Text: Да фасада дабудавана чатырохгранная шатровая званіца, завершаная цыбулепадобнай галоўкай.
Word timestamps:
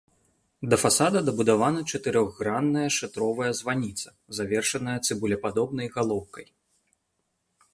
Да 0.69 0.77
фасада 0.83 1.19
дабудавана 1.27 1.81
чатырохгранная 1.91 2.85
шатровая 2.97 3.51
званіца, 3.61 4.09
завершаная 4.39 4.97
цыбулепадобнай 5.09 5.87
галоўкай. 5.99 6.47